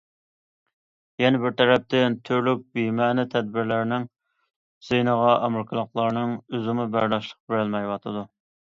[1.23, 4.09] يەنە بىر تەرەپتىن، تۈرلۈك بىمەنە تەدبىرلەرنىڭ
[4.89, 8.31] زىيىنىغا ئامېرىكىلىقلارنىڭ ئۆزىمۇ بەرداشلىق بېرەلمەيۋاتىدۇ.